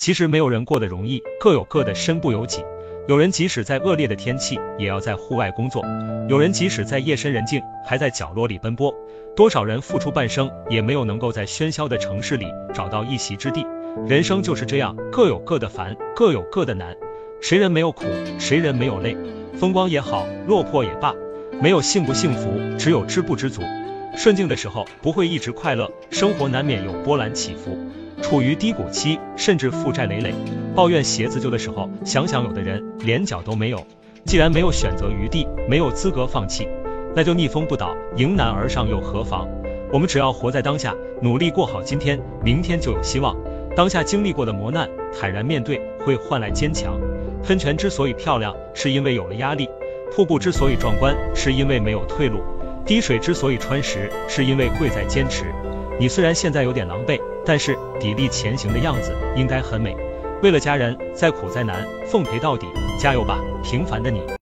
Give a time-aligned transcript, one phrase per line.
[0.00, 2.64] 其实没有人过得容易，各有各的身不由己。
[3.06, 5.82] 有人即使在恶劣的天气，也要在户外工作；
[6.26, 8.94] 有人即使在夜深人静，还在角落里奔波。
[9.36, 13.66] 多少人付出半生，也没有能够在喧嚣的城市里找到一席之地。
[14.06, 16.96] 人生就是这样，各有各的烦，各有各的难。
[17.42, 18.06] 谁人没有苦，
[18.38, 19.14] 谁人没有累？
[19.58, 21.14] 风光也好，落魄也罢，
[21.60, 23.60] 没有幸不幸福，只有知不知足。
[24.16, 27.78] 顺境的时候不会一直快乐，生活难免有波澜起伏。
[28.22, 30.34] 处于低谷期，甚至负债累累，
[30.74, 33.84] 抱怨鞋子旧的时候，想想有的人连脚都没有。
[34.24, 36.68] 既然没有选择余地，没有资格放弃，
[37.16, 39.48] 那就逆风不倒，迎难而上又何妨？
[39.92, 43.36] 我们只要活在当下，努力过好今天，明天就有希望。
[43.74, 47.00] 当下经历过的磨难，坦然面对，会换来坚强。
[47.42, 49.66] 喷泉之所以漂亮，是因为有了压力；
[50.14, 52.40] 瀑布之所以壮观，是因为没有退路；
[52.84, 55.46] 滴水之所以穿石，是因为贵在坚持。
[56.00, 59.94] 你虽然现在有点狼狈，但是砥砺前行的样子应该很美。
[60.42, 62.66] 为了家人，再苦再难，奉陪到底，
[62.98, 64.22] 加油吧，平凡的你。